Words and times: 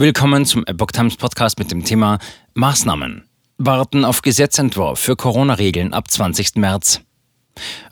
Willkommen 0.00 0.46
zum 0.46 0.64
Epoch 0.64 0.92
Times 0.92 1.18
Podcast 1.18 1.58
mit 1.58 1.70
dem 1.70 1.84
Thema 1.84 2.18
Maßnahmen. 2.54 3.28
Warten 3.58 4.06
auf 4.06 4.22
Gesetzentwurf 4.22 4.98
für 4.98 5.14
Corona-Regeln 5.14 5.92
ab 5.92 6.10
20. 6.10 6.54
März. 6.54 7.02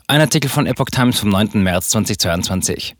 Ein 0.07 0.19
Artikel 0.19 0.49
von 0.49 0.65
Epoch 0.65 0.89
Times 0.89 1.19
vom 1.19 1.29
9. 1.29 1.61
März 1.61 1.89
2022. 1.89 2.95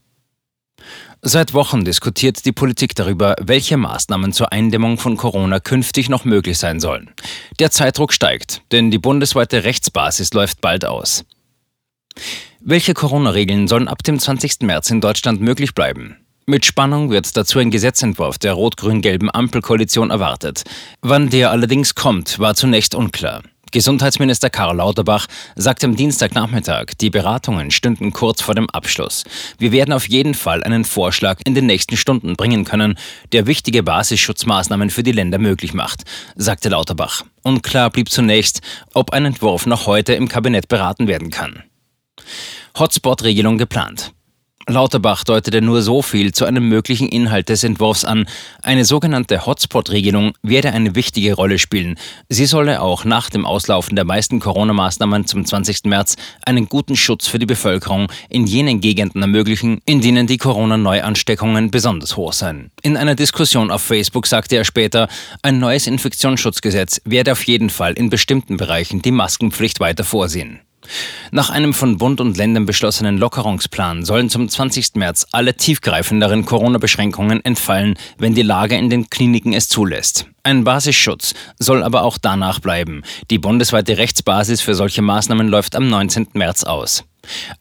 Seit 1.24 1.56
Wochen 1.56 1.86
diskutiert 1.86 2.46
die 2.46 2.52
Politik 2.52 2.94
darüber, 2.94 3.36
welche 3.42 3.78
Maßnahmen 3.78 4.32
zur 4.32 4.52
Eindämmung 4.52 5.00
von 5.00 5.18
Corona 5.18 5.60
künftig 5.60 6.08
noch 6.10 6.24
möglich 6.24 6.60
sein 6.60 6.80
sollen. 6.80 7.10
Der 7.58 7.72
Zeitdruck 7.72 8.14
steigt, 8.14 8.62
denn 8.72 8.92
die 8.92 9.00
bundesweite 9.00 9.64
Rechtsbasis 9.64 10.36
läuft 10.36 10.62
bald 10.62 10.86
aus. 10.86 11.26
Welche 12.60 12.94
Corona-Regeln 12.94 13.68
sollen 13.68 13.88
ab 13.88 14.04
dem 14.04 14.20
20. 14.20 14.62
März 14.62 14.92
in 14.92 15.02
Deutschland 15.02 15.42
möglich 15.42 15.74
bleiben? 15.74 16.29
Mit 16.50 16.66
Spannung 16.66 17.12
wird 17.12 17.38
dazu 17.38 17.60
ein 17.60 17.70
Gesetzentwurf 17.70 18.40
der 18.40 18.54
rot-grün-gelben 18.54 19.30
Ampelkoalition 19.32 20.10
erwartet. 20.10 20.64
Wann 21.00 21.30
der 21.30 21.52
allerdings 21.52 21.94
kommt, 21.94 22.40
war 22.40 22.56
zunächst 22.56 22.96
unklar. 22.96 23.44
Gesundheitsminister 23.72 24.50
Karl 24.50 24.78
Lauterbach 24.78 25.28
sagte 25.56 25.86
am 25.86 25.96
Dienstagnachmittag, 25.96 26.96
die 27.00 27.12
Beratungen 27.12 27.70
stünden 27.70 28.14
kurz 28.14 28.42
vor 28.42 28.56
dem 28.56 28.68
Abschluss. 28.72 29.26
Wir 29.60 29.72
werden 29.72 29.94
auf 29.94 30.10
jeden 30.10 30.34
Fall 30.34 30.64
einen 30.64 30.86
Vorschlag 30.86 31.38
in 31.46 31.54
den 31.54 31.68
nächsten 31.68 31.98
Stunden 31.98 32.36
bringen 32.36 32.66
können, 32.66 32.98
der 33.32 33.46
wichtige 33.46 33.84
Basisschutzmaßnahmen 33.84 34.90
für 34.90 35.04
die 35.04 35.12
Länder 35.12 35.38
möglich 35.38 35.76
macht, 35.76 36.02
sagte 36.36 36.70
Lauterbach. 36.70 37.26
Unklar 37.44 37.92
blieb 37.92 38.10
zunächst, 38.10 38.62
ob 38.96 39.12
ein 39.14 39.26
Entwurf 39.26 39.68
noch 39.68 39.86
heute 39.86 40.14
im 40.14 40.28
Kabinett 40.28 40.68
beraten 40.68 41.08
werden 41.08 41.30
kann. 41.30 41.62
Hotspot-Regelung 42.76 43.60
geplant. 43.60 44.14
Lauterbach 44.70 45.24
deutete 45.24 45.62
nur 45.62 45.82
so 45.82 46.04
viel 46.04 46.32
zu 46.32 46.46
einem 46.46 46.70
möglichen 46.70 47.10
Inhalt 47.10 47.50
des 47.50 47.64
Entwurfs 47.64 48.06
an. 48.06 48.28
Eine 48.62 48.86
sogenannte 48.86 49.48
Hotspot-Regelung 49.48 50.34
werde 50.44 50.72
eine 50.72 50.94
wichtige 50.94 51.34
Rolle 51.34 51.58
spielen. 51.58 51.98
Sie 52.30 52.46
solle 52.46 52.80
auch 52.82 53.04
nach 53.04 53.32
dem 53.32 53.48
Auslaufen 53.48 53.96
der 53.96 54.06
meisten 54.06 54.40
Corona-Maßnahmen 54.40 55.26
zum 55.26 55.44
20. 55.44 55.86
März 55.86 56.18
einen 56.46 56.70
guten 56.70 56.96
Schutz 56.96 57.28
für 57.28 57.40
die 57.40 57.48
Bevölkerung 57.48 58.12
in 58.30 58.46
jenen 58.46 58.80
Gegenden 58.80 59.24
ermöglichen, 59.24 59.82
in 59.86 60.02
denen 60.02 60.28
die 60.28 60.38
Corona-Neuansteckungen 60.38 61.72
besonders 61.72 62.16
hoch 62.16 62.34
seien. 62.34 62.70
In 62.84 62.96
einer 62.96 63.16
Diskussion 63.16 63.72
auf 63.72 63.82
Facebook 63.82 64.28
sagte 64.28 64.56
er 64.56 64.66
später, 64.66 65.08
ein 65.42 65.58
neues 65.58 65.88
Infektionsschutzgesetz 65.88 67.02
werde 67.06 67.32
auf 67.32 67.44
jeden 67.46 67.72
Fall 67.72 67.94
in 67.94 68.12
bestimmten 68.12 68.58
Bereichen 68.58 69.02
die 69.02 69.12
Maskenpflicht 69.12 69.80
weiter 69.80 70.04
vorsehen. 70.04 70.60
Nach 71.32 71.50
einem 71.50 71.74
von 71.74 71.98
Bund 71.98 72.22
und 72.22 72.38
Ländern 72.38 72.66
beschlossenen 72.66 73.18
Lockerungsplan 73.18 74.06
sollen 74.06 74.30
zum 74.30 74.50
20. 74.50 74.96
März 74.96 75.28
alle 75.32 75.56
tiefgreifenderen 75.56 76.46
Corona-Beschränkungen 76.46 77.44
entfallen, 77.44 77.96
wenn 78.18 78.36
die 78.36 78.42
Lage 78.42 78.76
in 78.76 78.90
den 78.90 79.10
Kliniken 79.10 79.54
es 79.54 79.70
zulässt. 79.70 80.26
Ein 80.44 80.64
Basisschutz 80.64 81.34
soll 81.60 81.84
aber 81.84 82.04
auch 82.04 82.18
danach 82.18 82.60
bleiben. 82.60 83.04
Die 83.30 83.38
bundesweite 83.38 83.98
Rechtsbasis 83.98 84.62
für 84.62 84.74
solche 84.74 85.02
Maßnahmen 85.02 85.48
läuft 85.48 85.76
am 85.76 85.88
19. 85.88 86.30
März 86.34 86.64
aus. 86.64 87.04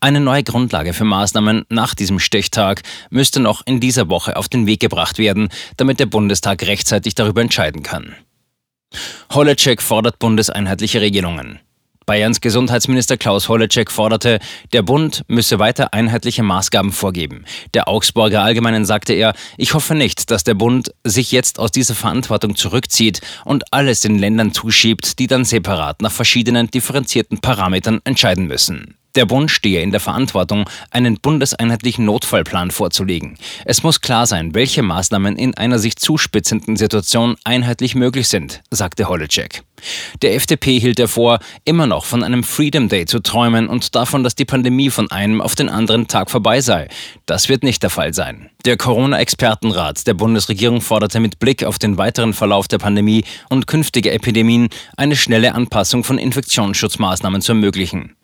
Eine 0.01 0.21
neue 0.21 0.45
Grundlage 0.45 0.95
für 0.95 1.05
Maßnahmen 1.05 1.67
nach 1.69 1.95
diesem 1.95 2.19
Stichtag 2.21 2.83
müsste 3.11 3.41
noch 3.41 3.63
in 3.67 3.81
dieser 3.81 4.09
Woche 4.09 4.37
auf 4.37 4.49
den 4.49 4.67
Weg 4.67 4.81
gebracht 4.81 5.19
werden, 5.19 5.49
damit 5.77 6.01
der 6.01 6.07
Bundestag 6.07 6.63
rechtzeitig 6.63 7.15
darüber 7.15 7.43
entscheiden 7.43 7.83
kann. 7.83 8.15
Holleczek 9.33 9.83
fordert 9.83 10.19
bundeseinheitliche 10.19 11.01
Regelungen. 11.01 11.61
Bayerns 12.09 12.41
Gesundheitsminister 12.41 13.19
Klaus 13.19 13.51
Holleczek 13.51 13.91
forderte, 13.91 14.39
der 14.73 14.81
Bund 14.81 15.25
müsse 15.29 15.59
weiter 15.59 15.93
einheitliche 15.93 16.43
Maßgaben 16.43 16.91
vorgeben. 16.91 17.45
Der 17.75 17.87
Augsburger 17.87 18.43
Allgemeinen 18.43 18.87
sagte 18.87 19.13
er, 19.13 19.35
ich 19.59 19.75
hoffe 19.75 19.95
nicht, 19.95 20.31
dass 20.31 20.43
der 20.43 20.55
Bund 20.55 20.95
sich 21.05 21.33
jetzt 21.33 21.59
aus 21.59 21.71
dieser 21.71 21.95
Verantwortung 21.95 22.57
zurückzieht 22.57 23.21
und 23.45 23.75
alles 23.75 24.01
den 24.01 24.19
Ländern 24.19 24.55
zuschiebt, 24.55 25.19
die 25.19 25.27
dann 25.27 25.45
separat 25.45 26.01
nach 26.01 26.11
verschiedenen 26.11 26.71
differenzierten 26.71 27.41
Parametern 27.43 28.01
entscheiden 28.05 28.47
müssen. 28.47 28.95
Der 29.15 29.27
Bund 29.27 29.51
stehe 29.51 29.83
in 29.83 29.91
der 29.91 30.01
Verantwortung, 30.01 30.65
einen 30.91 31.19
bundeseinheitlichen 31.21 32.07
Notfallplan 32.07 32.71
vorzulegen. 32.71 33.37
Es 33.67 33.83
muss 33.83 34.01
klar 34.01 34.27
sein, 34.27 34.55
welche 34.55 34.83
Maßnahmen 34.83 35.37
in 35.37 35.59
einer 35.59 35.79
sich 35.79 35.97
zuspitzenden 35.97 36.77
Situation 36.77 37.37
einheitlich 37.45 37.95
möglich 37.95 38.29
sind, 38.29 38.63
sagte 38.71 39.11
Holleczek. 39.11 39.63
Der 40.23 40.35
FDP 40.35 40.79
hielt 40.79 40.99
er 40.99 41.09
vor, 41.09 41.39
immer 41.65 41.87
noch 41.87 42.05
von 42.05 42.23
einem 42.23 42.45
Freedom 42.45 42.89
Day 42.89 43.07
zu 43.07 43.21
träumen 43.21 43.69
und 43.69 43.95
davon, 43.95 44.25
dass 44.25 44.35
die 44.35 44.45
Pandemie 44.45 44.91
von 44.91 45.11
einem 45.11 45.41
auf 45.41 45.55
den 45.55 45.69
anderen 45.69 46.09
Tag 46.09 46.31
vorbei 46.31 46.61
sei. 46.61 46.89
Das 47.27 47.49
wird 47.49 47.63
nicht 47.63 47.83
der 47.83 47.91
Fall 47.91 48.15
sein. 48.15 48.51
Der 48.65 48.77
Corona-Expertenrat 48.77 50.07
der 50.07 50.15
Bundesregierung 50.15 50.81
forderte 50.81 51.21
mit 51.21 51.39
Blick 51.39 51.65
auf 51.65 51.79
den 51.79 51.97
weiteren 51.99 52.35
Verlauf 52.35 52.69
der 52.69 52.79
Pandemie 52.79 53.25
und 53.49 53.67
künftige 53.67 54.11
Epidemien 54.11 54.69
eine 54.97 55.17
schnelle 55.17 55.55
Anpassung 55.55 56.05
von 56.05 56.19
Infektionsschutzmaßnahmen 56.19 57.41
zu 57.41 57.53
ermöglichen. 57.53 58.17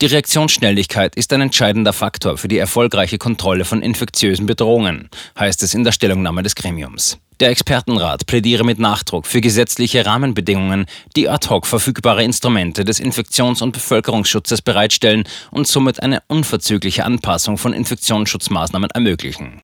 Die 0.00 0.06
Reaktionsschnelligkeit 0.06 1.16
ist 1.16 1.32
ein 1.32 1.40
entscheidender 1.40 1.92
Faktor 1.92 2.38
für 2.38 2.48
die 2.48 2.58
erfolgreiche 2.58 3.18
Kontrolle 3.18 3.64
von 3.64 3.82
infektiösen 3.82 4.46
Bedrohungen, 4.46 5.08
heißt 5.38 5.62
es 5.62 5.74
in 5.74 5.84
der 5.84 5.92
Stellungnahme 5.92 6.42
des 6.42 6.54
Gremiums. 6.54 7.18
Der 7.40 7.48
Expertenrat 7.48 8.26
plädiere 8.26 8.64
mit 8.64 8.78
Nachdruck 8.78 9.24
für 9.24 9.40
gesetzliche 9.40 10.04
Rahmenbedingungen, 10.04 10.84
die 11.16 11.30
ad 11.30 11.48
hoc 11.48 11.66
verfügbare 11.66 12.22
Instrumente 12.22 12.84
des 12.84 13.00
Infektions- 13.00 13.62
und 13.62 13.72
Bevölkerungsschutzes 13.72 14.60
bereitstellen 14.60 15.24
und 15.50 15.66
somit 15.66 16.02
eine 16.02 16.22
unverzügliche 16.28 17.06
Anpassung 17.06 17.56
von 17.56 17.72
Infektionsschutzmaßnahmen 17.72 18.90
ermöglichen. 18.90 19.58